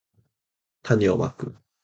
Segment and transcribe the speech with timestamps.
[0.81, 1.55] たねをまく